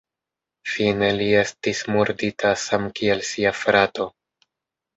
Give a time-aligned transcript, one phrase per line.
[0.75, 4.13] Fine li estis murdita samkiel sia frato.